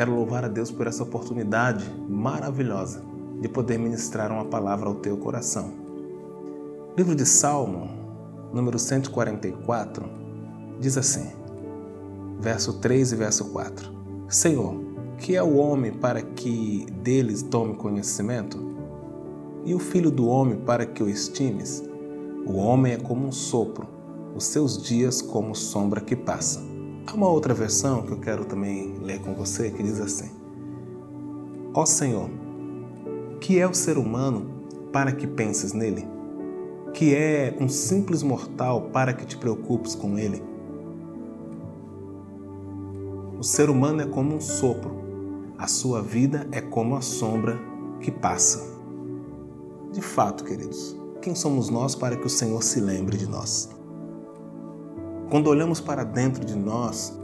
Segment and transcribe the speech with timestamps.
[0.00, 3.02] Quero louvar a Deus por essa oportunidade maravilhosa
[3.38, 5.74] de poder ministrar uma palavra ao teu coração.
[6.96, 7.86] Livro de Salmo,
[8.50, 10.08] número 144,
[10.80, 11.30] diz assim,
[12.40, 13.92] verso 3 e verso 4:
[14.26, 14.74] Senhor,
[15.18, 18.58] que é o homem para que deles tome conhecimento?
[19.66, 21.84] E o filho do homem para que o estimes?
[22.46, 23.86] O homem é como um sopro,
[24.34, 26.69] os seus dias como sombra que passa.
[27.06, 30.30] Há uma outra versão que eu quero também ler com você que diz assim:
[31.74, 32.28] Ó Senhor,
[33.40, 34.50] que é o ser humano
[34.92, 36.06] para que penses nele?
[36.92, 40.42] Que é um simples mortal para que te preocupes com ele?
[43.38, 44.94] O ser humano é como um sopro,
[45.56, 47.58] a sua vida é como a sombra
[48.00, 48.78] que passa.
[49.92, 53.70] De fato, queridos, quem somos nós para que o Senhor se lembre de nós?
[55.30, 57.16] Quando olhamos para dentro de nós,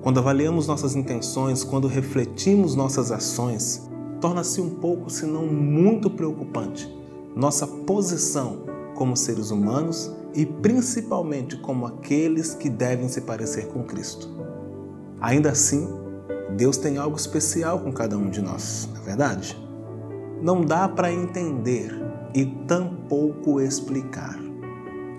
[0.00, 6.88] quando avaliamos nossas intenções, quando refletimos nossas ações, torna-se um pouco, se não muito preocupante,
[7.34, 8.60] nossa posição
[8.94, 14.28] como seres humanos e principalmente como aqueles que devem se parecer com Cristo.
[15.20, 15.88] Ainda assim,
[16.56, 19.58] Deus tem algo especial com cada um de nós, não é verdade?
[20.40, 21.92] Não dá para entender
[22.32, 24.38] e tampouco explicar.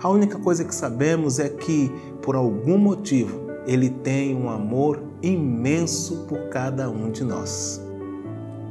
[0.01, 6.25] A única coisa que sabemos é que, por algum motivo, Ele tem um amor imenso
[6.27, 7.81] por cada um de nós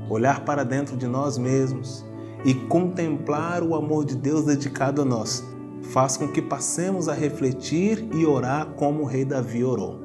[0.08, 2.04] olhar para dentro de nós mesmos
[2.44, 5.44] e contemplar o amor de Deus dedicado a nós,
[5.82, 10.00] faz com que passemos a refletir e orar como o rei Davi orou.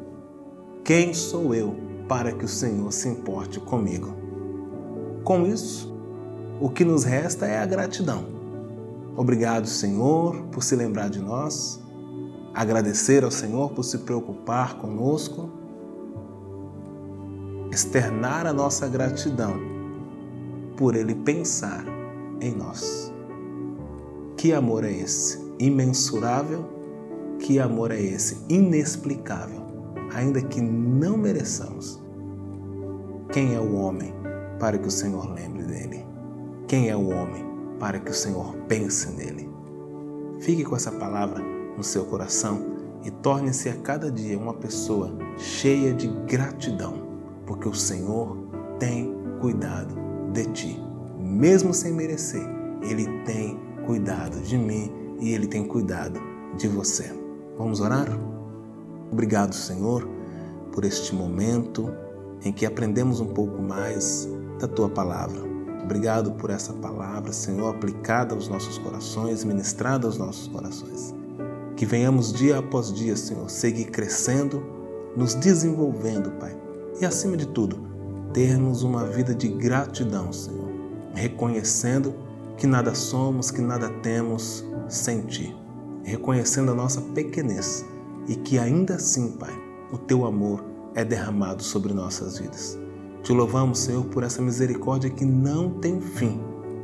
[0.83, 1.75] Quem sou eu
[2.07, 4.13] para que o Senhor se importe comigo?
[5.23, 5.93] Com isso,
[6.59, 8.25] o que nos resta é a gratidão.
[9.15, 11.81] Obrigado, Senhor, por se lembrar de nós,
[12.53, 15.49] agradecer ao Senhor por se preocupar conosco,
[17.71, 19.59] externar a nossa gratidão
[20.77, 21.83] por Ele pensar
[22.39, 23.11] em nós.
[24.37, 25.41] Que amor é esse?
[25.59, 26.65] Imensurável?
[27.39, 28.37] Que amor é esse?
[28.49, 29.61] Inexplicável,
[30.13, 32.01] ainda que não mereçamos.
[33.31, 34.13] Quem é o homem
[34.59, 36.05] para que o Senhor lembre dele?
[36.67, 37.43] Quem é o homem
[37.79, 39.49] para que o Senhor pense nele?
[40.39, 41.41] Fique com essa palavra
[41.77, 42.73] no seu coração
[43.03, 46.93] e torne-se a cada dia uma pessoa cheia de gratidão,
[47.45, 48.37] porque o Senhor
[48.79, 49.95] tem cuidado
[50.31, 50.83] de ti.
[51.19, 52.45] Mesmo sem merecer,
[52.81, 56.19] Ele tem cuidado de mim e Ele tem cuidado
[56.57, 57.11] de você.
[57.57, 58.07] Vamos orar?
[59.11, 60.07] Obrigado, Senhor,
[60.71, 61.93] por este momento
[62.43, 64.27] em que aprendemos um pouco mais
[64.59, 65.41] da Tua palavra.
[65.83, 71.13] Obrigado por essa palavra, Senhor, aplicada aos nossos corações, ministrada aos nossos corações.
[71.75, 74.63] Que venhamos dia após dia, Senhor, seguir crescendo,
[75.15, 76.55] nos desenvolvendo, Pai.
[77.01, 77.77] E acima de tudo,
[78.33, 80.69] termos uma vida de gratidão, Senhor,
[81.13, 82.13] reconhecendo
[82.57, 85.55] que nada somos, que nada temos sem Ti,
[86.03, 87.85] reconhecendo a nossa pequenez
[88.27, 89.53] e que ainda assim, Pai,
[89.91, 90.63] o Teu amor
[90.95, 92.77] é derramado sobre nossas vidas.
[93.23, 96.39] Te louvamos, Senhor, por essa misericórdia que não tem fim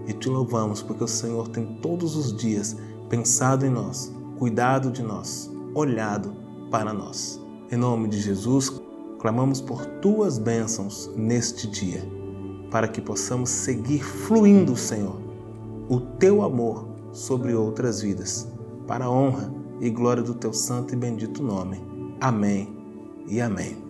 [0.08, 2.76] e te louvamos porque o Senhor tem todos os dias
[3.10, 6.34] pensado em nós, cuidado de nós, olhado
[6.72, 7.40] para nós.
[7.70, 8.82] Em nome de Jesus,
[9.20, 12.02] clamamos por tuas bênçãos neste dia,
[12.72, 15.20] para que possamos seguir fluindo, Senhor,
[15.90, 18.48] o teu amor sobre outras vidas,
[18.88, 21.84] para a honra e glória do teu santo e bendito nome.
[22.22, 22.74] Amém
[23.28, 23.89] e amém.